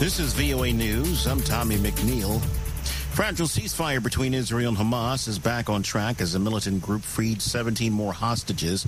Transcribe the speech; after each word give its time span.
This 0.00 0.18
is 0.18 0.32
VOA 0.32 0.72
News. 0.72 1.26
I'm 1.26 1.42
Tommy 1.42 1.76
McNeil. 1.76 2.40
Fragile 3.12 3.46
ceasefire 3.46 4.02
between 4.02 4.32
Israel 4.32 4.70
and 4.70 4.78
Hamas 4.78 5.28
is 5.28 5.38
back 5.38 5.68
on 5.68 5.82
track 5.82 6.22
as 6.22 6.32
the 6.32 6.38
militant 6.38 6.80
group 6.80 7.02
freed 7.02 7.42
17 7.42 7.92
more 7.92 8.14
hostages. 8.14 8.86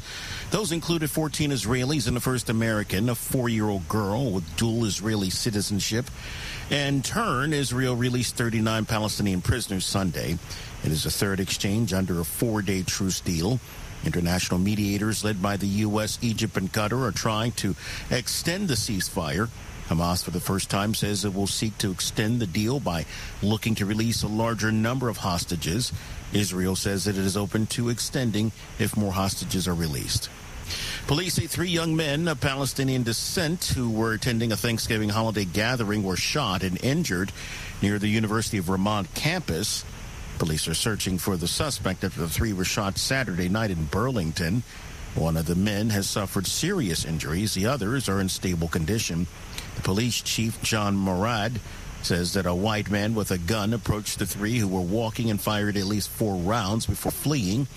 Those 0.51 0.73
included 0.73 1.11
14 1.11 1.51
Israelis 1.51 2.09
and 2.09 2.17
the 2.17 2.21
first 2.23 2.49
American, 2.49 3.11
a 3.11 3.15
four-year-old 3.15 3.87
girl 3.89 4.31
with 4.31 4.57
dual 4.57 4.87
Israeli 4.87 5.29
citizenship. 5.29 6.07
In 6.71 7.03
turn, 7.03 7.53
Israel 7.53 7.95
released 7.95 8.37
39 8.37 8.87
Palestinian 8.87 9.43
prisoners 9.43 9.85
Sunday. 9.85 10.39
It 10.83 10.93
is 10.93 11.05
the 11.05 11.11
third 11.11 11.41
exchange 11.41 11.93
under 11.93 12.21
a 12.21 12.25
four-day 12.25 12.85
truce 12.85 13.21
deal. 13.21 13.61
International 14.07 14.59
mediators 14.59 15.25
led 15.25 15.43
by 15.43 15.59
the 15.59 15.67
U.S., 15.67 16.19
Egypt, 16.23 16.57
and 16.57 16.73
Qatar 16.73 17.07
are 17.07 17.13
trying 17.13 17.53
to 17.53 17.77
extend 18.11 18.69
the 18.69 18.75
ceasefire. 18.75 19.51
Hamas, 19.89 20.25
for 20.25 20.31
the 20.31 20.41
first 20.41 20.71
time, 20.71 20.95
says 20.95 21.25
it 21.25 21.35
will 21.35 21.47
seek 21.47 21.77
to 21.79 21.91
extend 21.91 22.41
the 22.41 22.47
deal 22.47 22.81
by 22.81 23.05
looking 23.43 23.75
to 23.77 23.87
release 23.87 24.23
a 24.23 24.29
larger 24.29 24.73
number 24.73 25.09
of 25.09 25.19
hostages. 25.19 25.93
Israel 26.33 26.77
says 26.77 27.05
that 27.05 27.17
it 27.17 27.25
is 27.25 27.37
open 27.37 27.67
to 27.67 27.89
extending 27.89 28.53
if 28.79 28.97
more 28.97 29.13
hostages 29.13 29.69
are 29.69 29.75
released. 29.75 30.31
Police 31.07 31.35
say 31.35 31.47
three 31.47 31.69
young 31.69 31.97
men 31.97 32.29
of 32.29 32.41
Palestinian 32.41 33.03
descent 33.03 33.65
who 33.77 33.91
were 33.91 34.15
attending 34.15 34.53
a 34.53 34.57
Thanksgiving 34.57 35.09
holiday 35.09 35.45
gathering 35.45 36.03
were 36.03 36.17
shot 36.17 36.63
and 36.63 36.83
injured 36.83 37.33
near 37.83 37.99
the 37.99 38.09
University 38.09 38.59
of 38.59 38.67
Vermont 38.67 39.13
campus. 39.15 39.85
Police 40.39 40.69
are 40.69 40.75
searching 40.75 41.19
for 41.19 41.37
the 41.37 41.49
suspect 41.49 42.05
after 42.05 42.21
the 42.21 42.29
three 42.29 42.53
were 42.53 42.65
shot 42.65 42.99
Saturday 42.99 43.49
night 43.49 43.71
in 43.71 43.85
Burlington. 43.87 44.63
One 45.15 45.37
of 45.37 45.47
the 45.47 45.55
men 45.55 45.91
has 45.91 46.09
suffered 46.09 46.47
serious 46.47 47.05
injuries. 47.05 47.53
The 47.53 47.67
others 47.67 48.09
are 48.09 48.21
in 48.21 48.29
stable 48.29 48.69
condition. 48.69 49.27
The 49.77 49.83
police 49.83 50.21
chief, 50.21 50.61
John 50.63 50.97
Murad, 50.97 51.61
says 52.03 52.35
that 52.35 52.47
a 52.47 52.55
white 52.55 52.91
man 52.91 53.15
with 53.15 53.31
a 53.31 53.39
gun 53.39 53.73
approached 53.73 54.19
the 54.19 54.27
three 54.27 54.59
who 54.59 54.69
were 54.69 54.81
walking 54.81 55.31
and 55.31 55.41
fired 55.41 55.77
at 55.77 55.85
least 55.85 56.09
four 56.09 56.37
rounds 56.37 56.87
before 56.87 57.13
fleeing. 57.13 57.69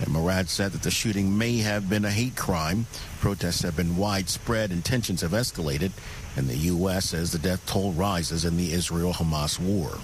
And 0.00 0.08
Murad 0.08 0.48
said 0.48 0.72
that 0.72 0.82
the 0.82 0.90
shooting 0.90 1.36
may 1.36 1.58
have 1.58 1.88
been 1.88 2.04
a 2.04 2.10
hate 2.10 2.34
crime. 2.34 2.86
Protests 3.20 3.62
have 3.62 3.76
been 3.76 3.96
widespread 3.96 4.70
and 4.70 4.84
tensions 4.84 5.20
have 5.20 5.32
escalated. 5.32 5.92
And 6.36 6.48
the 6.48 6.56
U.S. 6.56 7.10
says 7.10 7.32
the 7.32 7.38
death 7.38 7.64
toll 7.66 7.92
rises 7.92 8.44
in 8.44 8.56
the 8.56 8.72
Israel-Hamas 8.72 9.58
war. 9.58 9.98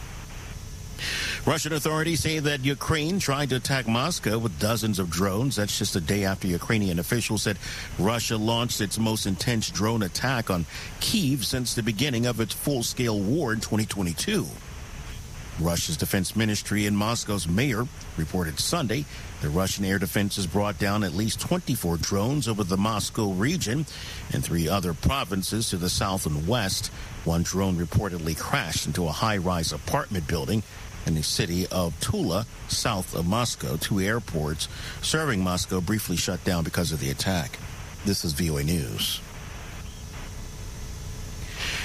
Russian 1.46 1.74
authorities 1.74 2.18
say 2.18 2.40
that 2.40 2.64
Ukraine 2.64 3.20
tried 3.20 3.50
to 3.50 3.56
attack 3.56 3.86
Moscow 3.86 4.36
with 4.36 4.58
dozens 4.58 4.98
of 4.98 5.08
drones. 5.08 5.54
That's 5.54 5.78
just 5.78 5.94
a 5.94 6.00
day 6.00 6.24
after 6.24 6.48
Ukrainian 6.48 6.98
officials 6.98 7.44
said 7.44 7.56
Russia 8.00 8.36
launched 8.36 8.80
its 8.80 8.98
most 8.98 9.26
intense 9.26 9.70
drone 9.70 10.02
attack 10.02 10.50
on 10.50 10.66
Kiev 10.98 11.46
since 11.46 11.72
the 11.72 11.84
beginning 11.84 12.26
of 12.26 12.40
its 12.40 12.52
full-scale 12.52 13.20
war 13.20 13.52
in 13.52 13.60
2022. 13.60 14.44
Russia's 15.60 15.96
defense 15.96 16.34
ministry 16.34 16.84
and 16.84 16.98
Moscow's 16.98 17.46
mayor 17.46 17.86
reported 18.16 18.58
Sunday 18.58 19.04
the 19.40 19.48
Russian 19.48 19.84
air 19.84 20.00
defenses 20.00 20.48
brought 20.48 20.80
down 20.80 21.04
at 21.04 21.14
least 21.14 21.40
24 21.40 21.98
drones 21.98 22.48
over 22.48 22.64
the 22.64 22.76
Moscow 22.76 23.30
region 23.30 23.86
and 24.32 24.44
three 24.44 24.68
other 24.68 24.94
provinces 24.94 25.70
to 25.70 25.76
the 25.76 25.88
south 25.88 26.26
and 26.26 26.48
west. 26.48 26.88
One 27.24 27.44
drone 27.44 27.76
reportedly 27.76 28.36
crashed 28.36 28.86
into 28.86 29.06
a 29.06 29.12
high-rise 29.12 29.72
apartment 29.72 30.26
building 30.26 30.64
in 31.06 31.14
the 31.14 31.22
city 31.22 31.66
of 31.68 31.98
Tula, 32.00 32.46
south 32.68 33.14
of 33.14 33.26
Moscow. 33.26 33.76
Two 33.76 34.00
airports 34.00 34.68
serving 35.02 35.42
Moscow 35.42 35.80
briefly 35.80 36.16
shut 36.16 36.42
down 36.44 36.64
because 36.64 36.92
of 36.92 37.00
the 37.00 37.10
attack. 37.10 37.58
This 38.04 38.24
is 38.24 38.32
VOA 38.32 38.64
News. 38.64 39.20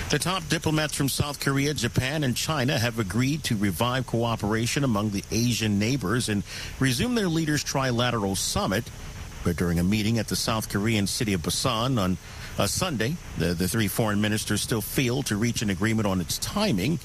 The 0.10 0.20
top 0.20 0.48
diplomats 0.50 0.94
from 0.94 1.08
South 1.08 1.40
Korea, 1.40 1.74
Japan, 1.74 2.26
and 2.26 2.36
China 2.36 2.78
have 2.78 3.00
agreed 3.00 3.46
to 3.46 3.56
revive 3.56 4.06
cooperation 4.06 4.84
among 4.84 5.12
the 5.12 5.24
Asian 5.32 5.80
neighbors 5.80 6.28
and 6.28 6.44
resume 6.80 7.16
their 7.16 7.30
leaders' 7.30 7.64
trilateral 7.64 8.36
summit. 8.36 8.84
But 9.46 9.56
during 9.56 9.80
a 9.80 9.84
meeting 9.86 10.20
at 10.20 10.28
the 10.28 10.36
South 10.36 10.68
Korean 10.68 11.08
city 11.08 11.32
of 11.32 11.42
Busan 11.42 11.98
on 11.98 12.18
uh, 12.58 12.68
Sunday, 12.68 13.16
the, 13.38 13.54
the 13.54 13.70
three 13.70 13.88
foreign 13.88 14.20
ministers 14.20 14.62
still 14.62 14.82
failed 14.82 15.28
to 15.28 15.38
reach 15.38 15.62
an 15.62 15.70
agreement 15.70 16.06
on 16.06 16.20
its 16.20 16.38
timing. 16.40 17.00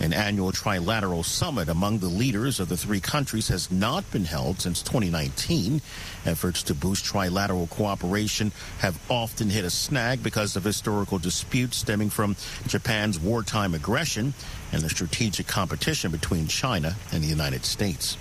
An 0.00 0.12
annual 0.12 0.52
trilateral 0.52 1.24
summit 1.24 1.68
among 1.68 1.98
the 1.98 2.06
leaders 2.08 2.60
of 2.60 2.68
the 2.68 2.76
three 2.76 3.00
countries 3.00 3.48
has 3.48 3.70
not 3.70 4.08
been 4.12 4.24
held 4.24 4.60
since 4.60 4.80
2019. 4.82 5.82
Efforts 6.24 6.62
to 6.64 6.74
boost 6.74 7.04
trilateral 7.04 7.68
cooperation 7.68 8.52
have 8.78 9.00
often 9.10 9.50
hit 9.50 9.64
a 9.64 9.70
snag 9.70 10.22
because 10.22 10.54
of 10.54 10.62
historical 10.62 11.18
disputes 11.18 11.78
stemming 11.78 12.10
from 12.10 12.36
Japan's 12.68 13.18
wartime 13.18 13.74
aggression 13.74 14.34
and 14.72 14.82
the 14.82 14.88
strategic 14.88 15.48
competition 15.48 16.12
between 16.12 16.46
China 16.46 16.94
and 17.10 17.22
the 17.22 17.28
United 17.28 17.64
States. 17.64 18.16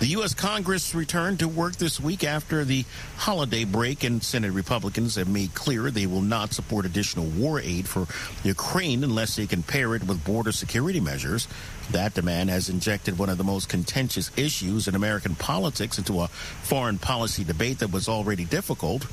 The 0.00 0.06
U.S. 0.06 0.32
Congress 0.32 0.94
returned 0.94 1.40
to 1.40 1.48
work 1.48 1.74
this 1.74 1.98
week 1.98 2.22
after 2.22 2.64
the 2.64 2.84
holiday 3.16 3.64
break, 3.64 4.04
and 4.04 4.22
Senate 4.22 4.52
Republicans 4.52 5.16
have 5.16 5.28
made 5.28 5.54
clear 5.54 5.90
they 5.90 6.06
will 6.06 6.20
not 6.20 6.52
support 6.52 6.86
additional 6.86 7.24
war 7.24 7.58
aid 7.58 7.88
for 7.88 8.06
Ukraine 8.44 9.02
unless 9.02 9.34
they 9.34 9.48
can 9.48 9.64
pair 9.64 9.96
it 9.96 10.06
with 10.06 10.24
border 10.24 10.52
security 10.52 11.00
measures. 11.00 11.48
That 11.90 12.14
demand 12.14 12.48
has 12.48 12.68
injected 12.68 13.18
one 13.18 13.28
of 13.28 13.38
the 13.38 13.44
most 13.44 13.68
contentious 13.68 14.30
issues 14.36 14.86
in 14.86 14.94
American 14.94 15.34
politics 15.34 15.98
into 15.98 16.20
a 16.20 16.28
foreign 16.28 16.98
policy 16.98 17.42
debate 17.42 17.80
that 17.80 17.90
was 17.90 18.08
already 18.08 18.44
difficult. 18.44 19.04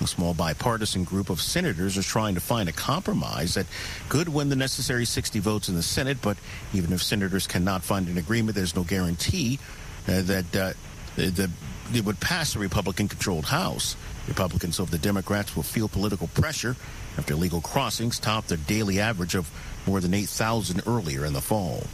A 0.00 0.08
small 0.08 0.34
bipartisan 0.34 1.04
group 1.04 1.30
of 1.30 1.40
senators 1.40 1.96
is 1.96 2.04
trying 2.04 2.34
to 2.34 2.40
find 2.40 2.68
a 2.68 2.72
compromise 2.72 3.54
that 3.54 3.66
could 4.08 4.28
win 4.28 4.48
the 4.48 4.56
necessary 4.56 5.04
60 5.04 5.38
votes 5.38 5.68
in 5.68 5.76
the 5.76 5.84
Senate, 5.84 6.18
but 6.20 6.36
even 6.72 6.92
if 6.92 7.00
senators 7.00 7.46
cannot 7.46 7.84
find 7.84 8.08
an 8.08 8.18
agreement, 8.18 8.56
there's 8.56 8.74
no 8.74 8.82
guarantee 8.82 9.60
that 10.06 10.56
uh, 10.56 10.72
the, 11.16 11.50
it 11.94 12.04
would 12.04 12.20
pass 12.20 12.54
a 12.54 12.58
Republican-controlled 12.58 13.46
House. 13.46 13.96
Republicans 14.28 14.80
over 14.80 14.90
the 14.90 14.98
Democrats 14.98 15.56
will 15.56 15.62
feel 15.62 15.88
political 15.88 16.28
pressure 16.28 16.76
after 17.18 17.34
legal 17.34 17.60
crossings 17.60 18.18
topped 18.18 18.48
their 18.48 18.58
daily 18.58 19.00
average 19.00 19.34
of 19.34 19.50
more 19.86 20.00
than 20.00 20.14
8,000 20.14 20.82
earlier 20.86 21.24
in 21.24 21.32
the 21.32 21.40
fall. 21.40 21.84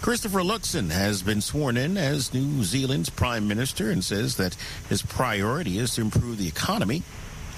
Christopher 0.00 0.40
Luxon 0.40 0.90
has 0.90 1.22
been 1.22 1.40
sworn 1.40 1.76
in 1.76 1.96
as 1.96 2.32
New 2.32 2.64
Zealand's 2.64 3.10
prime 3.10 3.46
minister 3.46 3.90
and 3.90 4.02
says 4.02 4.36
that 4.36 4.56
his 4.88 5.02
priority 5.02 5.78
is 5.78 5.94
to 5.94 6.00
improve 6.00 6.38
the 6.38 6.48
economy. 6.48 7.02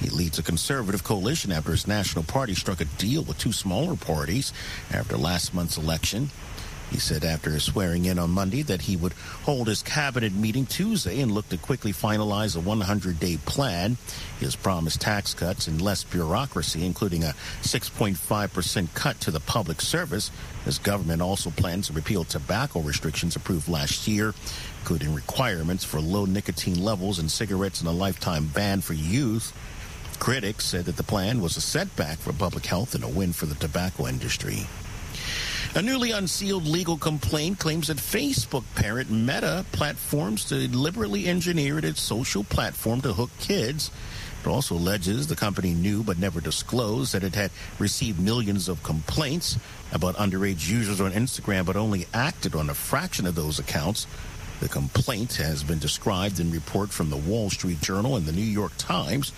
He 0.00 0.10
leads 0.10 0.38
a 0.38 0.42
conservative 0.42 1.04
coalition 1.04 1.52
after 1.52 1.70
his 1.70 1.86
national 1.86 2.24
party 2.24 2.54
struck 2.54 2.80
a 2.80 2.84
deal 2.84 3.22
with 3.22 3.38
two 3.38 3.52
smaller 3.52 3.94
parties 3.94 4.52
after 4.92 5.16
last 5.16 5.54
month's 5.54 5.76
election. 5.76 6.30
He 6.92 6.98
said 6.98 7.24
after 7.24 7.58
swearing 7.58 8.04
in 8.04 8.18
on 8.18 8.30
Monday 8.30 8.60
that 8.64 8.82
he 8.82 8.96
would 8.96 9.14
hold 9.44 9.66
his 9.66 9.82
cabinet 9.82 10.34
meeting 10.34 10.66
Tuesday 10.66 11.22
and 11.22 11.32
look 11.32 11.48
to 11.48 11.56
quickly 11.56 11.90
finalize 11.90 12.54
a 12.54 12.60
100-day 12.60 13.38
plan. 13.46 13.96
He 14.38 14.44
has 14.44 14.54
promised 14.54 15.00
tax 15.00 15.32
cuts 15.32 15.66
and 15.66 15.80
less 15.80 16.04
bureaucracy, 16.04 16.84
including 16.84 17.24
a 17.24 17.34
6.5% 17.62 18.94
cut 18.94 19.18
to 19.20 19.30
the 19.30 19.40
public 19.40 19.80
service. 19.80 20.30
His 20.66 20.78
government 20.78 21.22
also 21.22 21.48
plans 21.48 21.86
to 21.86 21.94
repeal 21.94 22.24
tobacco 22.24 22.80
restrictions 22.80 23.36
approved 23.36 23.68
last 23.68 24.06
year, 24.06 24.34
including 24.80 25.14
requirements 25.14 25.84
for 25.84 25.98
low 25.98 26.26
nicotine 26.26 26.84
levels 26.84 27.18
in 27.18 27.30
cigarettes 27.30 27.80
and 27.80 27.88
a 27.88 27.92
lifetime 27.92 28.48
ban 28.48 28.82
for 28.82 28.92
youth. 28.92 29.54
Critics 30.18 30.66
said 30.66 30.84
that 30.84 30.98
the 30.98 31.02
plan 31.02 31.40
was 31.40 31.56
a 31.56 31.62
setback 31.62 32.18
for 32.18 32.34
public 32.34 32.66
health 32.66 32.94
and 32.94 33.02
a 33.02 33.08
win 33.08 33.32
for 33.32 33.46
the 33.46 33.54
tobacco 33.54 34.06
industry. 34.06 34.66
A 35.74 35.80
newly 35.80 36.10
unsealed 36.10 36.66
legal 36.66 36.98
complaint 36.98 37.58
claims 37.58 37.88
that 37.88 37.96
Facebook 37.96 38.64
parent 38.74 39.10
Meta 39.10 39.64
platforms 39.72 40.44
deliberately 40.44 41.26
engineered 41.26 41.86
its 41.86 42.02
social 42.02 42.44
platform 42.44 43.00
to 43.00 43.14
hook 43.14 43.30
kids. 43.40 43.90
It 44.44 44.48
also 44.48 44.74
alleges 44.74 45.28
the 45.28 45.34
company 45.34 45.72
knew 45.72 46.02
but 46.02 46.18
never 46.18 46.42
disclosed 46.42 47.14
that 47.14 47.24
it 47.24 47.34
had 47.34 47.50
received 47.78 48.20
millions 48.20 48.68
of 48.68 48.82
complaints 48.82 49.56
about 49.92 50.16
underage 50.16 50.68
users 50.68 51.00
on 51.00 51.12
Instagram 51.12 51.64
but 51.64 51.76
only 51.76 52.06
acted 52.12 52.54
on 52.54 52.68
a 52.68 52.74
fraction 52.74 53.26
of 53.26 53.34
those 53.34 53.58
accounts. 53.58 54.06
The 54.60 54.68
complaint 54.68 55.36
has 55.36 55.62
been 55.62 55.78
described 55.78 56.38
in 56.38 56.50
report 56.50 56.90
from 56.90 57.08
the 57.08 57.16
Wall 57.16 57.48
Street 57.48 57.80
Journal 57.80 58.16
and 58.16 58.26
the 58.26 58.32
New 58.32 58.42
York 58.42 58.72
Times. 58.76 59.32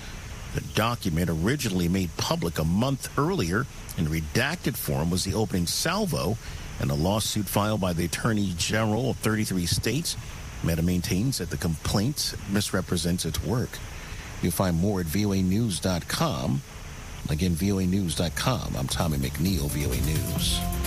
The 0.54 0.60
document 0.74 1.30
originally 1.30 1.88
made 1.88 2.16
public 2.16 2.58
a 2.58 2.64
month 2.64 3.08
earlier 3.18 3.66
in 3.98 4.06
redacted 4.06 4.76
form 4.76 5.10
was 5.10 5.24
the 5.24 5.34
opening 5.34 5.66
salvo 5.66 6.38
in 6.80 6.90
a 6.90 6.94
lawsuit 6.94 7.46
filed 7.46 7.80
by 7.80 7.92
the 7.92 8.04
Attorney 8.04 8.54
General 8.56 9.10
of 9.10 9.16
33 9.18 9.66
states. 9.66 10.16
Meta 10.62 10.82
maintains 10.82 11.38
that 11.38 11.50
the 11.50 11.56
complaint 11.56 12.34
misrepresents 12.50 13.24
its 13.24 13.42
work. 13.42 13.78
You'll 14.42 14.52
find 14.52 14.76
more 14.76 15.00
at 15.00 15.06
voanews.com. 15.06 16.62
Again, 17.30 17.54
voanews.com. 17.54 18.76
I'm 18.76 18.88
Tommy 18.88 19.18
McNeil, 19.18 19.68
VOA 19.70 20.00
News. 20.06 20.83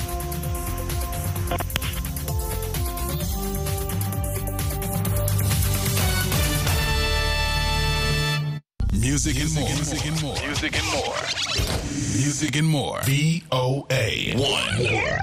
Music 9.18 9.40
and 9.42 9.54
more. 9.56 9.66
Music 9.66 10.06
and 10.06 10.22
more. 10.22 10.36
Music 10.46 10.78
and 10.78 10.88
more. 10.94 11.16
Music 11.90 12.56
and 12.56 12.68
more. 12.68 13.02
VOA 13.02 14.38
one. 14.38 14.84
Yeah, 14.84 15.18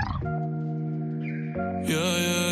yeah, 1.85 1.95
yeah, 1.95 2.19
yeah. 2.19 2.44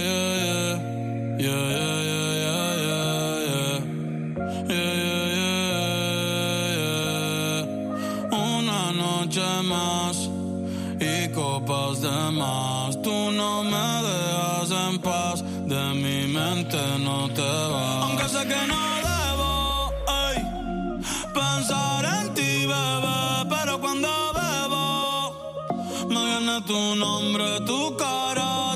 Me 26.12 26.24
viene 26.26 26.60
tu 26.62 26.94
nombre, 26.96 27.60
tu 27.66 27.96
cara, 27.96 28.71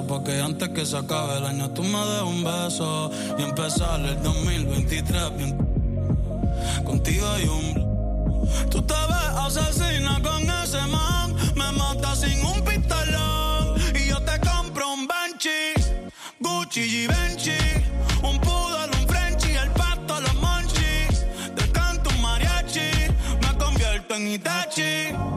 Porque 0.00 0.40
antes 0.40 0.70
que 0.70 0.86
se 0.86 0.96
acabe 0.96 1.36
el 1.36 1.44
año 1.44 1.70
tú 1.70 1.82
me 1.82 1.98
des 1.98 2.22
un 2.22 2.42
beso. 2.42 3.10
Y 3.38 3.42
empezar 3.42 4.00
el 4.00 4.22
2023 4.22 5.36
bien. 5.36 5.58
Contigo 6.84 7.26
hay 7.28 7.44
un 7.44 8.48
Tú 8.70 8.80
te 8.82 8.94
ves 8.94 9.58
asesina 9.58 10.18
con 10.22 10.42
ese 10.42 10.86
man. 10.86 11.34
Me 11.54 11.70
mata 11.72 12.16
sin 12.16 12.42
un 12.44 12.64
pistolón. 12.64 13.76
Y 13.94 14.08
yo 14.08 14.18
te 14.22 14.40
compro 14.40 14.94
un 14.94 15.06
Benchi 15.06 15.74
Gucci 16.40 16.80
y 16.80 17.06
Benchi 17.06 17.58
Un 18.22 18.40
poodle, 18.40 18.86
un 18.98 19.08
Frenchie 19.08 19.58
El 19.58 19.70
pato, 19.72 20.20
los 20.20 20.34
monchis 20.36 21.26
Te 21.54 21.70
canto 21.70 22.08
un 22.08 22.22
mariachi. 22.22 22.90
Me 23.42 23.58
convierto 23.58 24.14
en 24.14 24.28
Itachi 24.28 25.31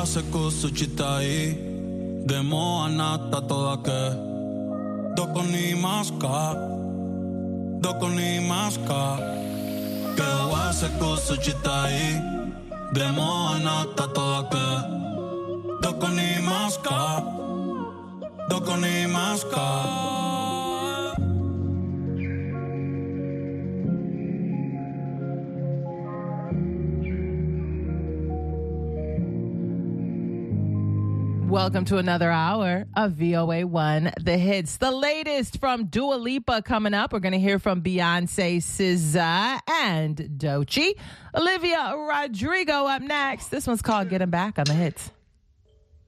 che 0.00 0.06
ho 0.06 0.06
se 0.06 0.28
cosa 0.30 0.68
città 0.72 1.18
Demo 2.24 2.82
anata 2.82 3.40
toda 3.42 3.80
che 3.82 4.16
Doko 5.14 5.42
ni 5.42 5.74
maska 5.74 6.54
Doko 7.80 8.08
ni 8.08 8.40
maska 8.40 9.16
Che 10.14 10.22
ho 10.22 10.72
se 10.72 10.90
cosa 10.98 11.36
città 11.36 11.86
Demo 12.92 13.48
anata 13.48 14.06
toda 14.06 14.48
che 14.48 14.68
Doko 15.80 16.08
ni 16.08 16.40
maska 16.40 17.22
Doko 18.48 18.76
ni 18.76 19.06
maska 19.06 20.19
Welcome 31.50 31.84
to 31.86 31.96
another 31.96 32.30
hour 32.30 32.86
of 32.94 33.14
VOA 33.14 33.66
One, 33.66 34.12
the 34.20 34.38
hits. 34.38 34.76
The 34.76 34.92
latest 34.92 35.58
from 35.58 35.86
Dua 35.86 36.14
Lipa 36.14 36.62
coming 36.62 36.94
up. 36.94 37.12
We're 37.12 37.18
going 37.18 37.32
to 37.32 37.40
hear 37.40 37.58
from 37.58 37.82
Beyonce, 37.82 38.58
SZA, 38.58 39.58
and 39.68 40.16
Doechii. 40.16 40.92
Olivia 41.34 41.96
Rodrigo 41.96 42.86
up 42.86 43.02
next. 43.02 43.48
This 43.48 43.66
one's 43.66 43.82
called 43.82 44.10
Getting 44.10 44.30
Back 44.30 44.60
on 44.60 44.66
the 44.66 44.74
Hits. 44.74 45.10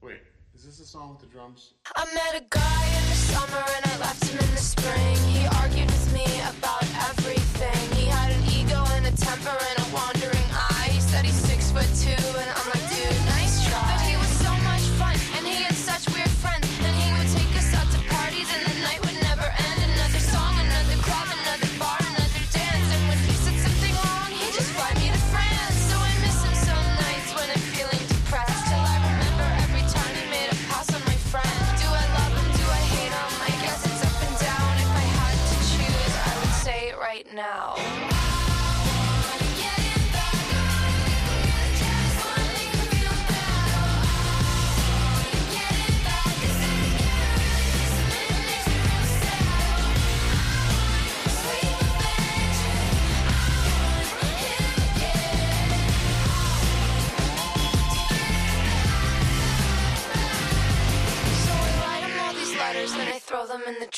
Wait, 0.01 0.21
is 0.55 0.63
this 0.63 0.77
the 0.77 0.85
song 0.85 1.09
with 1.09 1.19
the 1.19 1.27
drums? 1.27 1.73
I 1.93 2.05
met 2.05 2.41
a 2.41 2.45
guy 2.49 2.87
in 2.87 3.09
the 3.09 3.15
summer 3.15 3.65
and 3.75 3.85
I 3.85 3.97
left 3.99 4.23
him 4.23 4.39
in 4.39 4.49
the 4.49 4.61
spring. 4.61 5.17
He 5.27 5.45
argued 5.57 5.87
with 5.87 6.13
me 6.13 6.23
about 6.57 6.83
everything. 7.09 7.97
He 7.97 8.05
had 8.05 8.31
an 8.31 8.43
ego 8.49 8.81
and 8.91 9.07
a 9.07 9.11
temper 9.11 9.49
and 9.49 9.87
a 9.87 9.93
wandering 9.93 10.49
eye. 10.53 10.87
He 10.93 11.01
said 11.01 11.25
he's 11.25 11.35
six 11.35 11.69
foot 11.69 11.89
two 11.99 12.42
right 37.03 37.27
now. 37.33 38.12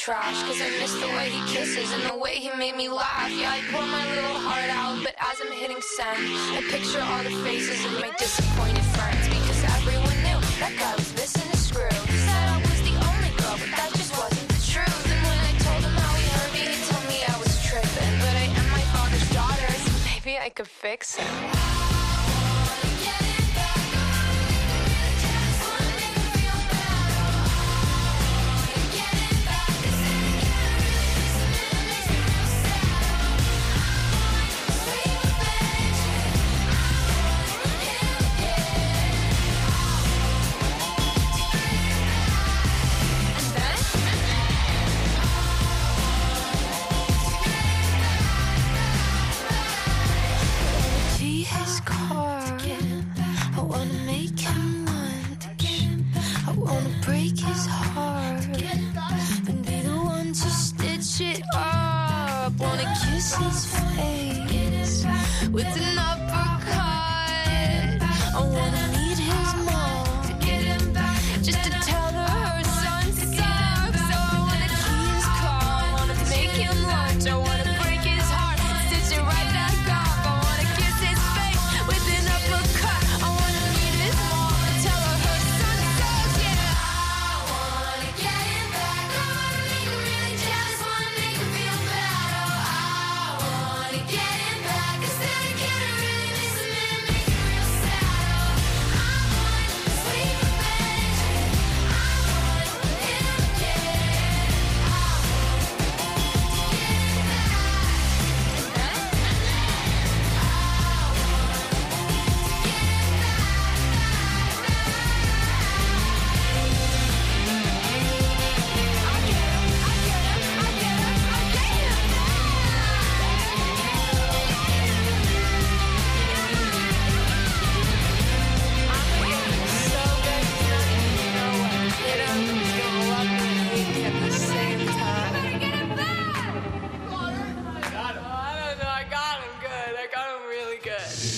trash 0.06 0.44
Cause 0.44 0.62
I 0.62 0.70
miss 0.78 0.94
the 1.02 1.10
way 1.18 1.34
he 1.34 1.42
kisses 1.50 1.92
and 1.92 2.04
the 2.06 2.16
way 2.16 2.36
he 2.36 2.54
made 2.60 2.76
me 2.78 2.90
laugh. 2.90 3.32
Yeah, 3.32 3.58
I 3.58 3.62
pour 3.74 3.82
my 3.82 4.06
little 4.14 4.38
heart 4.38 4.70
out, 4.70 5.02
but 5.02 5.16
as 5.18 5.42
I'm 5.42 5.52
hitting 5.52 5.82
send 5.98 6.22
I 6.54 6.62
picture 6.70 7.02
all 7.02 7.24
the 7.26 7.34
faces 7.42 7.82
of 7.86 7.94
my 7.98 8.14
disappointed 8.14 8.86
friends 8.94 9.26
Because 9.26 9.62
everyone 9.82 10.18
knew 10.22 10.38
that 10.62 10.74
guy 10.78 10.94
was 10.94 11.10
missing 11.18 11.50
a 11.50 11.58
screw. 11.58 11.90
He 12.06 12.22
said 12.22 12.46
I 12.54 12.62
was 12.62 12.80
the 12.86 12.96
only 13.02 13.34
girl, 13.34 13.58
but 13.58 13.72
that 13.74 13.90
just 13.98 14.14
wasn't 14.14 14.46
the 14.54 14.62
truth. 14.62 15.06
And 15.10 15.22
when 15.26 15.40
I 15.42 15.52
told 15.66 15.82
him 15.82 15.96
how 15.98 16.14
he 16.22 16.26
hurt 16.38 16.52
me, 16.54 16.64
he 16.70 16.78
told 16.86 17.06
me 17.10 17.18
I 17.26 17.36
was 17.42 17.54
tripping. 17.66 18.14
But 18.22 18.34
I 18.38 18.46
am 18.62 18.68
my 18.78 18.86
father's 18.94 19.26
daughter, 19.34 19.70
so 19.74 19.92
maybe 20.06 20.38
I 20.38 20.50
could 20.54 20.70
fix 20.70 21.18
it. 21.18 21.75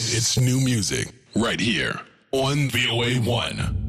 It's 0.10 0.40
new 0.40 0.62
music 0.62 1.14
right 1.36 1.60
here 1.60 2.00
on 2.32 2.70
VOA 2.70 3.16
1. 3.16 3.87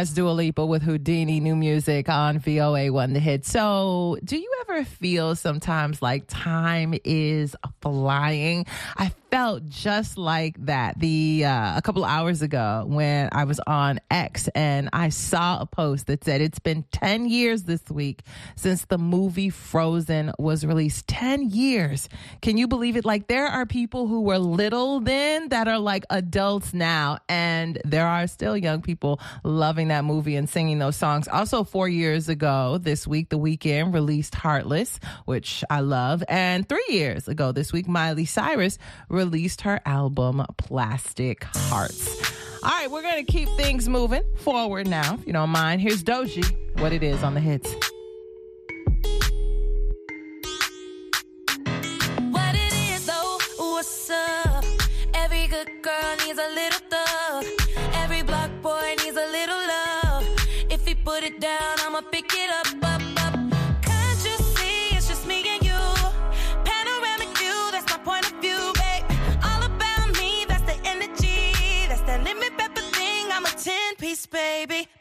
as 0.00 0.14
Dua 0.14 0.30
Lipa 0.30 0.64
with 0.64 0.82
Houdini 0.82 1.40
New 1.40 1.54
Music 1.54 2.08
on 2.08 2.38
VOA 2.38 2.90
One 2.90 3.12
The 3.12 3.20
Hit. 3.20 3.44
So, 3.44 4.16
do 4.24 4.38
you 4.38 4.50
ever 4.70 4.84
feel 4.84 5.34
sometimes 5.34 6.00
like 6.00 6.24
time 6.28 6.94
is 7.04 7.56
flying? 7.80 8.66
I 8.96 9.12
felt 9.30 9.68
just 9.68 10.18
like 10.18 10.56
that 10.66 10.98
the 10.98 11.44
uh, 11.44 11.76
a 11.76 11.82
couple 11.82 12.04
hours 12.04 12.42
ago 12.42 12.84
when 12.86 13.28
I 13.30 13.44
was 13.44 13.60
on 13.60 14.00
X 14.10 14.48
and 14.48 14.88
I 14.92 15.10
saw 15.10 15.60
a 15.60 15.66
post 15.66 16.08
that 16.08 16.24
said 16.24 16.40
it's 16.40 16.58
been 16.58 16.84
10 16.90 17.28
years 17.28 17.62
this 17.62 17.88
week 17.88 18.22
since 18.56 18.84
the 18.86 18.98
movie 18.98 19.50
Frozen 19.50 20.32
was 20.38 20.66
released. 20.66 21.06
10 21.06 21.50
years. 21.50 22.08
Can 22.42 22.56
you 22.56 22.66
believe 22.66 22.96
it? 22.96 23.04
Like 23.04 23.28
there 23.28 23.46
are 23.46 23.66
people 23.66 24.08
who 24.08 24.22
were 24.22 24.38
little 24.38 25.00
then 25.00 25.48
that 25.50 25.68
are 25.68 25.78
like 25.78 26.04
adults 26.10 26.74
now 26.74 27.18
and 27.28 27.80
there 27.84 28.06
are 28.06 28.26
still 28.26 28.56
young 28.56 28.82
people 28.82 29.20
loving 29.44 29.88
that 29.88 30.04
movie 30.04 30.34
and 30.34 30.48
singing 30.48 30.80
those 30.80 30.96
songs. 30.96 31.28
Also 31.28 31.62
4 31.62 31.88
years 31.88 32.28
ago 32.28 32.78
this 32.78 33.06
week 33.06 33.28
the 33.28 33.38
Weeknd 33.38 33.94
released 33.94 34.34
Heart 34.34 34.59
Heartless, 34.60 35.00
which 35.24 35.64
I 35.70 35.80
love. 35.80 36.22
And 36.28 36.68
three 36.68 36.84
years 36.90 37.28
ago 37.28 37.50
this 37.50 37.72
week, 37.72 37.88
Miley 37.88 38.26
Cyrus 38.26 38.76
released 39.08 39.62
her 39.62 39.80
album 39.86 40.44
Plastic 40.58 41.44
Hearts. 41.44 42.60
All 42.62 42.68
right, 42.68 42.90
we're 42.90 43.00
going 43.00 43.24
to 43.24 43.32
keep 43.32 43.48
things 43.56 43.88
moving 43.88 44.22
forward 44.36 44.86
now, 44.86 45.14
if 45.14 45.26
you 45.26 45.32
don't 45.32 45.48
mind. 45.48 45.80
Here's 45.80 46.04
Doechii, 46.04 46.78
what 46.78 46.92
it 46.92 47.02
is 47.02 47.22
on 47.22 47.32
the 47.32 47.40
hits. 47.40 47.74
baby. 74.30 74.99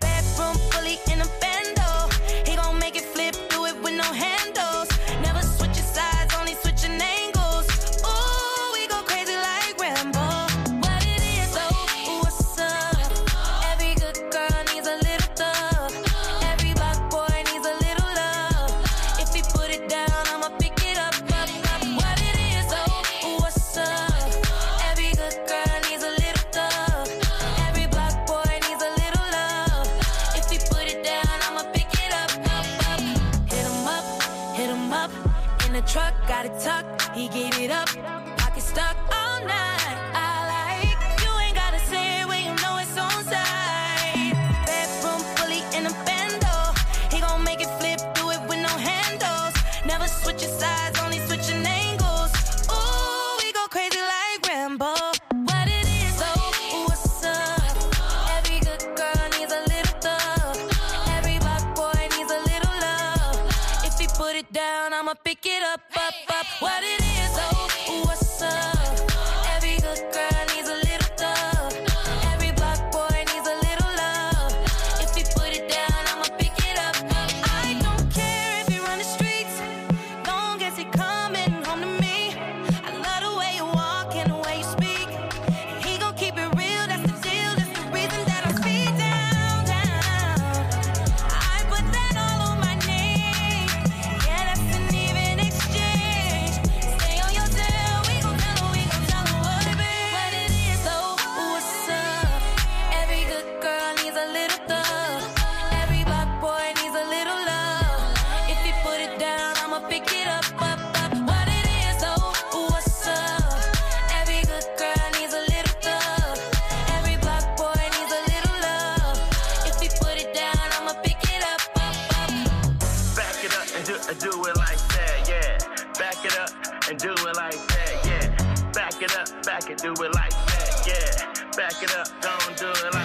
Don't 131.99 132.57
do 132.57 132.69
it 132.69 132.93
like 132.93 132.98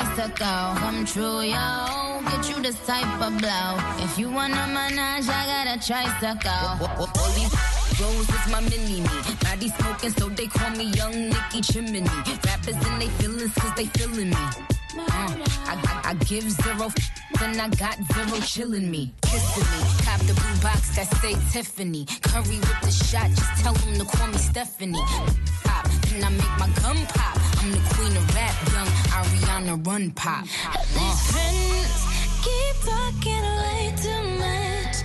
bicycle. 0.00 0.74
Come 0.80 1.04
true, 1.04 1.40
yo. 1.40 2.20
Get 2.28 2.48
you 2.48 2.62
this 2.62 2.78
type 2.86 3.20
of 3.20 3.38
blow. 3.38 3.76
If 4.04 4.18
you 4.18 4.30
wanna 4.30 4.66
manage, 4.68 5.28
I 5.28 5.42
got 5.52 5.66
a 5.74 5.86
tricycle. 5.86 6.86
All 6.98 7.30
these 7.36 7.54
Rose 8.00 8.28
is 8.28 8.46
my 8.50 8.60
mini 8.60 9.00
me. 9.02 9.08
Body 9.42 9.68
smoking, 9.68 10.10
so 10.10 10.28
they 10.30 10.46
call 10.46 10.70
me 10.70 10.84
Young 10.84 11.28
Nicky 11.28 11.60
Chimney. 11.60 12.02
Rappers 12.46 12.76
and 12.86 13.02
they 13.02 13.08
feelings, 13.18 13.52
cause 13.54 13.74
they 13.76 13.86
feeling 13.86 14.30
me. 14.30 14.36
Uh, 14.96 15.06
I, 15.06 16.02
I, 16.04 16.10
I 16.10 16.14
give 16.24 16.50
zero, 16.50 16.86
f- 16.86 17.10
then 17.38 17.60
I 17.60 17.68
got 17.68 17.96
zero 18.12 18.40
chilling 18.40 18.90
me, 18.90 19.12
kissing 19.22 19.62
me. 19.62 20.04
Cop 20.04 20.20
the 20.20 20.34
blue 20.34 20.60
box 20.62 20.96
that 20.96 21.08
say 21.20 21.34
Tiffany. 21.52 22.06
Curry 22.22 22.58
with 22.58 22.80
the 22.82 22.90
shot, 22.90 23.28
just 23.30 23.62
tell 23.62 23.74
them 23.74 23.94
to 23.98 24.04
call 24.04 24.26
me 24.28 24.38
Stephanie. 24.38 24.98
Pop, 25.64 25.86
then 26.08 26.24
I 26.24 26.30
make 26.30 26.58
my 26.58 26.68
gun 26.80 26.96
pop. 27.06 27.39
I'm 27.62 27.72
the 27.72 27.78
queen 27.94 28.16
of 28.16 28.34
rap, 28.34 28.54
young 28.72 28.86
Ariana 29.12 29.86
Run 29.86 30.10
Pop. 30.12 30.44
These 30.44 31.30
friends 31.30 32.06
keep 32.42 32.76
talking 32.88 33.44
way 33.60 33.92
too 34.00 34.22
much. 34.38 34.96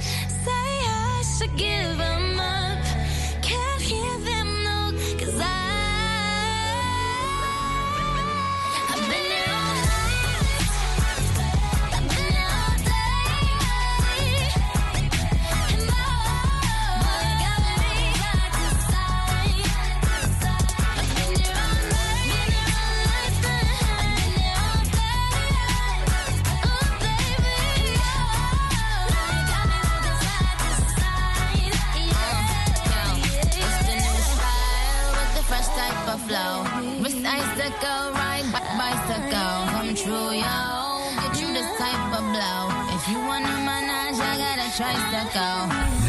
Say 0.46 0.70
I 0.88 1.24
should 1.38 1.58
give 1.58 2.00
up. 2.00 2.15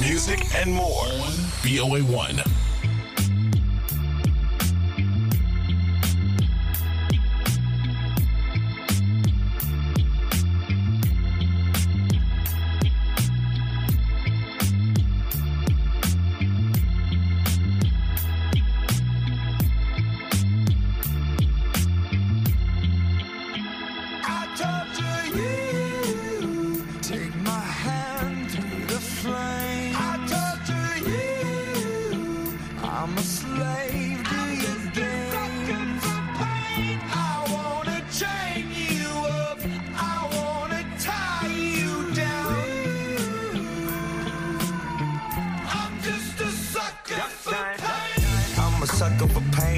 Music 0.01 0.41
and 0.57 0.73
more. 0.73 1.07
VOA 1.63 2.01
1. 2.01 2.56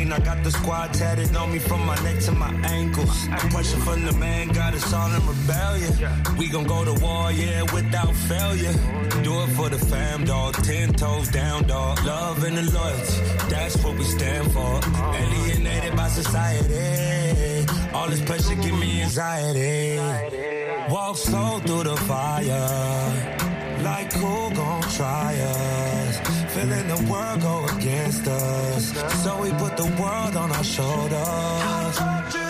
Pain. 0.09 0.21
I 0.21 0.25
got 0.25 0.45
the 0.45 0.51
squad 0.51 0.95
tatted 0.95 1.35
on 1.37 1.53
me 1.53 1.59
from 1.59 1.85
my 1.87 1.95
neck 2.03 2.21
to 2.25 2.33
my 2.33 2.53
ankles. 2.65 3.29
Pressure 3.51 3.79
from 3.79 4.05
the 4.05 4.13
man 4.13 4.49
got 4.49 4.75
us 4.75 4.93
all 4.93 5.11
in 5.13 5.27
rebellion. 5.27 5.93
We 6.37 6.49
gon' 6.49 6.67
go 6.67 6.85
to 6.85 6.95
war, 7.03 7.33
yeah, 7.33 7.63
without 7.75 8.15
failure. 8.15 8.73
Do 9.23 9.43
it 9.43 9.49
for 9.57 9.69
the 9.69 9.79
fam, 9.79 10.25
dog. 10.25 10.55
Ten 10.65 10.93
toes 10.93 11.29
down, 11.29 11.67
dog. 11.67 12.05
Love 12.05 12.45
and 12.45 12.57
the 12.59 12.73
loyalty, 12.73 13.23
that's 13.49 13.77
what 13.83 13.97
we 13.97 14.05
stand 14.05 14.51
for. 14.53 14.81
Alienated 15.15 15.97
by 15.97 16.09
society. 16.09 17.67
All 17.93 18.09
this 18.09 18.23
pressure 18.23 18.55
give 18.57 18.79
me 18.79 19.03
anxiety. 19.03 19.99
Walk 20.91 21.17
slow 21.17 21.61
through 21.61 21.85
the 21.85 21.97
fire. 21.97 23.39
Like 23.83 24.13
who 24.13 24.55
gon' 24.55 24.83
try 24.83 25.35
us? 25.35 25.88
Feeling 26.59 26.89
the 26.89 27.13
world 27.13 27.41
go 27.41 27.67
against 27.77 28.27
us. 28.27 28.93
So 29.23 29.41
we 29.41 29.51
put 29.51 29.77
the 29.77 29.87
world 30.03 30.35
on 30.35 30.51
our 30.51 30.65
shoulders. 30.65 32.48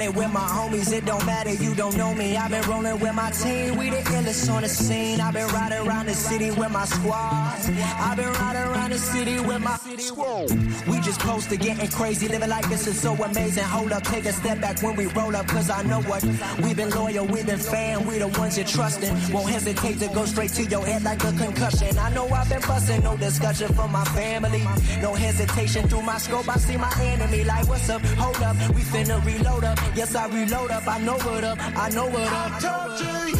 At 0.00 0.06
it 0.06 0.14
with 0.14 0.32
my 0.32 0.40
homies, 0.40 0.92
it 0.92 1.04
don't 1.04 1.24
matter, 1.26 1.52
you 1.52 1.74
don't 1.74 1.96
know 1.96 2.14
me. 2.14 2.36
I've 2.36 2.50
been 2.50 2.62
rolling 2.68 2.98
with 3.00 3.14
my 3.14 3.30
team, 3.30 3.76
we 3.76 3.90
the 3.90 3.96
illest 3.96 4.52
on 4.52 4.62
the 4.62 4.68
scene. 4.68 5.20
I've 5.20 5.34
been 5.34 5.48
riding 5.48 5.86
around 5.86 6.06
the 6.06 6.14
city 6.14 6.50
with 6.50 6.70
my 6.70 6.84
squad. 6.84 7.58
I've 8.06 8.16
been 8.16 8.32
riding 8.32 8.62
around 8.62 8.90
the 8.92 8.98
city 8.98 9.40
with 9.40 9.60
my 9.60 9.76
squad. 9.98 10.50
We 10.88 11.00
just 11.00 11.20
close 11.20 11.46
to 11.46 11.56
getting 11.56 11.88
crazy, 11.90 12.28
living 12.28 12.48
like 12.48 12.68
this 12.68 12.86
is 12.86 13.00
so 13.00 13.14
amazing. 13.14 13.64
Hold 13.64 13.92
up, 13.92 14.02
take 14.04 14.24
a 14.26 14.32
step 14.32 14.60
back 14.60 14.82
when 14.82 14.96
we 14.96 15.06
roll 15.06 15.34
up, 15.36 15.46
cause 15.46 15.70
I 15.70 15.82
know 15.82 16.00
what. 16.02 16.22
We've 16.62 16.76
been 16.76 16.90
loyal, 16.90 17.26
we've 17.26 17.46
been 17.46 17.58
fan, 17.58 18.06
we 18.06 18.18
the 18.18 18.28
ones 18.28 18.56
you're 18.56 18.66
trusting. 18.66 19.14
Won't 19.32 19.50
hesitate 19.50 19.98
to 20.00 20.08
go 20.08 20.24
straight 20.24 20.52
to 20.52 20.64
your 20.64 20.84
head 20.84 21.02
like 21.04 21.22
a 21.24 21.32
concussion. 21.32 21.98
I 21.98 22.10
know 22.14 22.26
I've 22.28 22.48
been 22.48 22.62
busting, 22.62 23.02
no 23.02 23.16
discussion 23.16 23.72
for 23.74 23.88
my 23.88 24.04
family. 24.04 24.64
No 25.00 25.14
hesitation 25.14 25.88
through 25.88 26.02
my 26.02 26.18
scope, 26.18 26.48
I 26.48 26.56
see 26.56 26.76
my 26.76 26.92
enemy. 27.00 27.44
Like, 27.44 27.68
what's 27.68 27.88
up? 27.90 28.02
Hold 28.22 28.42
up, 28.42 28.56
we 28.74 28.82
finna 28.82 29.24
reload 29.24 29.64
up. 29.64 29.78
Yes, 29.94 30.14
I 30.14 30.26
reload 30.28 30.70
up, 30.70 30.86
I 30.86 30.98
know 30.98 31.18
what 31.18 31.44
up, 31.44 31.58
I 31.60 31.88
know 31.90 32.06
what 32.06 32.32
up. 32.32 32.52
I 32.52 32.60
torture 32.60 33.28
you. 33.28 33.39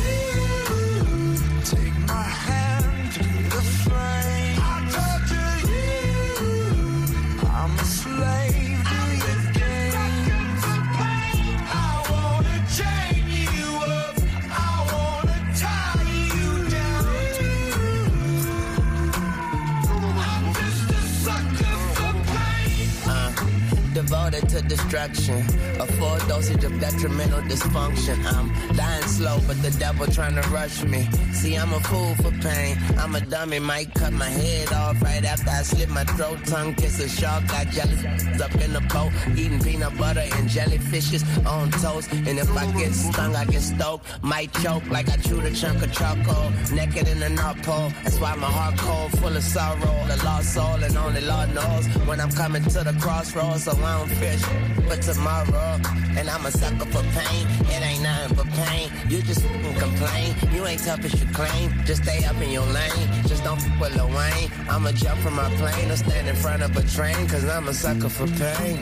Destruction. 24.62 25.38
A 25.80 25.86
full 25.86 26.18
dosage 26.28 26.64
of 26.64 26.78
detrimental 26.80 27.40
dysfunction. 27.42 28.16
I'm 28.24 28.48
dying 28.76 29.02
slow, 29.04 29.38
but 29.46 29.60
the 29.62 29.70
devil 29.78 30.06
trying 30.06 30.34
to 30.34 30.48
rush 30.50 30.82
me. 30.84 31.08
See, 31.32 31.54
I'm 31.56 31.72
a 31.72 31.80
fool 31.80 32.14
for 32.16 32.30
pain. 32.40 32.76
I'm 32.98 33.14
a 33.14 33.20
dummy, 33.20 33.58
might 33.58 33.92
cut 33.94 34.12
my 34.12 34.28
head 34.28 34.72
off 34.72 35.00
right 35.02 35.24
after 35.24 35.50
I 35.50 35.62
slit 35.62 35.88
my 35.88 36.04
throat. 36.04 36.38
Tongue 36.46 36.74
kiss 36.74 37.00
a 37.00 37.08
shark, 37.08 37.46
got 37.48 37.66
jealous 37.68 38.02
up 38.40 38.54
in 38.56 38.72
the 38.72 38.80
boat. 38.92 39.12
Eating 39.36 39.60
peanut 39.60 39.96
butter 39.96 40.20
and 40.20 40.48
jellyfishes 40.48 41.22
on 41.46 41.70
toast. 41.70 42.10
And 42.12 42.38
if 42.38 42.50
I 42.56 42.70
get 42.72 42.92
stung, 42.92 43.36
I 43.36 43.44
get 43.44 43.62
stoked. 43.62 44.04
Might 44.22 44.52
choke 44.62 44.86
like 44.90 45.08
I 45.08 45.16
chewed 45.16 45.44
a 45.44 45.52
chunk 45.52 45.82
of 45.82 45.92
charcoal. 45.92 46.50
Naked 46.72 47.08
in 47.08 47.20
the 47.20 47.30
North 47.30 47.62
Pole. 47.62 47.92
That's 48.02 48.18
why 48.18 48.34
my 48.34 48.46
heart 48.46 48.76
cold, 48.78 49.12
full 49.18 49.36
of 49.36 49.42
sorrow. 49.42 50.06
The 50.08 50.16
lost 50.24 50.54
soul, 50.54 50.82
and 50.82 50.96
only 50.96 51.20
Lord 51.20 51.54
knows 51.54 51.86
when 52.06 52.20
I'm 52.20 52.30
coming 52.30 52.62
to 52.64 52.84
the 52.84 52.96
crossroads. 53.00 53.64
So 53.64 53.72
I 53.72 53.98
don't 53.98 54.08
fish 54.08 54.42
for 54.90 54.96
tomorrow. 55.12 55.80
And 56.16 56.28
I'm 56.28 56.44
a 56.46 56.50
sucker 56.50 56.86
for 56.86 57.02
pain. 57.18 57.46
It 57.70 57.82
ain't 57.82 58.02
nothing 58.02 58.36
but 58.36 58.48
pain. 58.64 58.90
You 59.08 59.22
just 59.22 59.42
complain. 59.78 60.34
You 60.52 60.66
ain't 60.66 60.82
tough 60.84 61.04
as 61.04 61.14
you 61.20 61.26
claim. 61.32 61.72
Just 61.84 62.02
stay 62.02 62.24
up 62.24 62.36
in 62.40 62.50
your 62.50 62.66
lane. 62.66 63.08
Just 63.26 63.44
don't 63.44 63.60
fuck 63.60 63.80
with 63.80 63.96
Lil 63.96 64.08
Wayne. 64.08 64.50
I'ma 64.68 64.92
jump 64.92 65.20
from 65.20 65.36
my 65.36 65.48
plane 65.56 65.90
or 65.90 65.96
stand 65.96 66.28
in 66.28 66.36
front 66.36 66.62
of 66.62 66.76
a 66.76 66.82
train. 66.82 67.28
Cause 67.28 67.44
I'm 67.48 67.68
a 67.68 67.74
sucker 67.74 68.08
for 68.08 68.26
pain. 68.26 68.78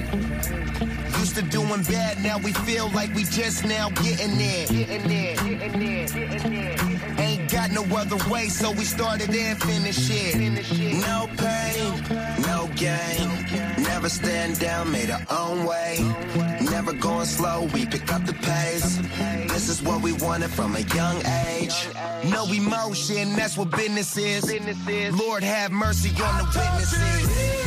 Used 1.19 1.37
to 1.37 1.43
doing 1.43 1.83
bad, 1.83 2.23
now 2.23 2.39
we 2.39 2.53
feel 2.53 2.89
like 2.91 3.13
we 3.15 3.25
just 3.25 3.65
now 3.65 3.91
getting 3.91 4.39
there. 4.39 4.67
Getting 4.67 5.09
there, 5.09 5.37
getting 5.37 5.81
there, 5.81 6.07
getting 6.07 6.53
there. 6.53 7.28
Got 7.69 7.89
no 7.89 7.97
other 7.97 8.17
way, 8.31 8.49
so 8.49 8.71
we 8.73 8.85
started 8.85 9.31
and 9.31 9.63
finished 9.63 10.11
it. 10.11 10.37
No 11.01 11.29
pain, 11.37 12.43
no 12.43 12.69
gain. 12.77 13.83
Never 13.83 14.09
stand 14.09 14.59
down, 14.59 14.91
made 14.91 15.11
our 15.11 15.23
own 15.31 15.65
way. 15.65 15.99
Never 16.71 16.93
going 16.93 17.27
slow, 17.27 17.69
we 17.75 17.87
pick 17.87 18.13
up 18.13 18.25
the 18.25 18.33
pace. 18.35 18.99
This 19.49 19.69
is 19.69 19.83
what 19.83 20.03
we 20.03 20.13
wanted 20.13 20.51
from 20.51 20.77
a 20.77 20.81
young 20.81 21.17
age. 21.27 21.89
No 22.31 22.47
emotion, 22.47 23.35
that's 23.35 23.57
what 23.57 23.71
business 23.71 24.17
is. 24.17 24.45
Lord 25.19 25.43
have 25.43 25.73
mercy 25.73 26.11
on 26.23 26.39
the 26.39 26.45
witnesses. 26.45 27.58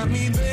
Got 0.00 0.08
me 0.08 0.30
begging, 0.30 0.49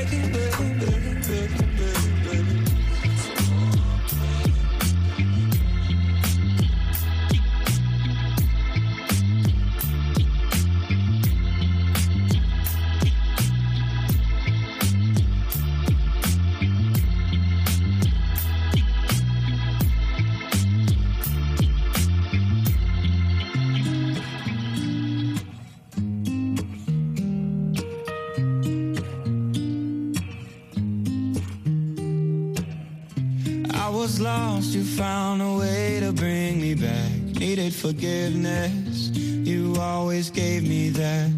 forgiveness, 37.77 39.09
you 39.13 39.75
always 39.79 40.29
gave 40.31 40.67
me 40.67 40.89
that. 40.89 41.29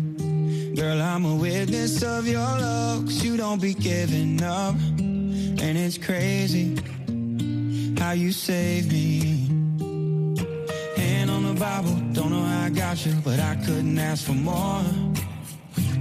Girl, 0.75 1.01
I'm 1.01 1.25
a 1.25 1.35
witness 1.35 2.01
of 2.01 2.27
your 2.27 2.39
love, 2.39 3.05
'cause 3.05 3.23
you 3.23 3.35
don't 3.35 3.61
be 3.61 3.73
giving 3.73 4.41
up. 4.41 4.75
And 4.97 5.77
it's 5.77 5.97
crazy 5.97 6.77
how 7.99 8.11
you 8.11 8.31
saved 8.31 8.91
me. 8.91 9.49
Hand 10.95 11.29
on 11.29 11.43
the 11.43 11.59
Bible, 11.59 11.95
don't 12.13 12.31
know 12.31 12.43
how 12.43 12.65
I 12.65 12.69
got 12.69 13.05
you, 13.05 13.13
but 13.23 13.39
I 13.39 13.55
couldn't 13.65 13.99
ask 13.99 14.23
for 14.23 14.33
more. 14.33 14.83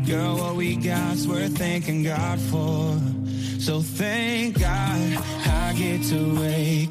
Girl, 0.07 0.37
what 0.37 0.57
we 0.57 0.77
got's 0.77 1.27
worth 1.27 1.59
thanking 1.59 2.05
God 2.05 2.39
for. 2.51 2.97
So 3.59 3.83
thank 3.83 4.59
God 4.59 5.19
I 5.45 5.75
get 5.75 6.03
to 6.05 6.41
wake 6.41 6.88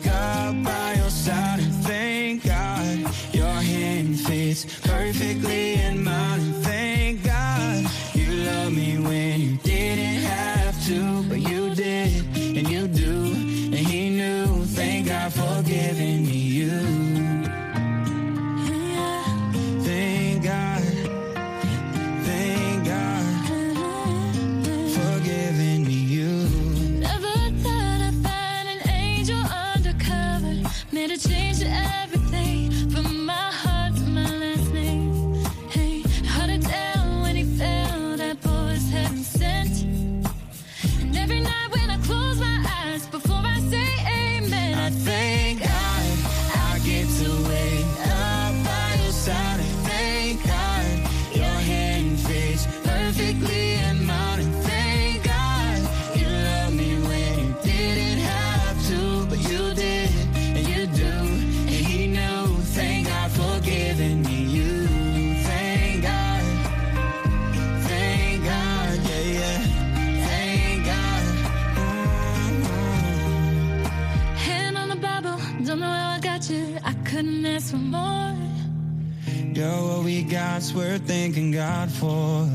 worth 80.77 81.01
thanking 81.07 81.51
God 81.51 81.89
for. 81.91 82.45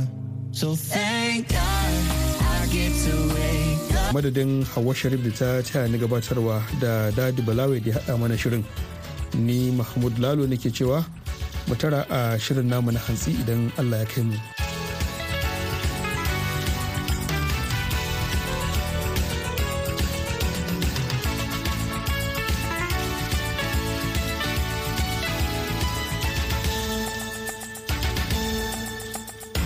So 0.52 0.74
thank 0.76 1.48
God 1.48 1.92
I 2.56 2.66
get 2.70 2.92
to 3.06 3.14
wake 3.34 3.94
up. 3.98 4.14
madadin 4.14 4.62
hawa 4.72 4.94
sharif 4.94 5.20
da 5.26 5.30
ta 5.40 5.48
taya 5.68 5.88
ni 5.90 5.98
gabatarwa 5.98 6.56
da 6.80 7.10
daɗi 7.18 7.42
balawe 7.48 7.76
da 7.84 7.90
ya 7.90 7.96
haɗa 7.98 8.14
mana 8.20 8.36
shirin 8.36 8.62
ni 9.34 9.70
mahmud 9.72 10.14
lalo 10.22 10.46
nake 10.46 10.68
cewa 10.70 11.00
mu 11.68 11.74
tara 11.74 12.04
a 12.10 12.36
shirin 12.38 12.68
namu 12.68 12.92
na 12.92 13.00
hantsi 13.00 13.32
idan 13.42 13.72
allah 13.80 13.98
ya 14.04 14.06
kai 14.12 14.22
mu 14.28 14.36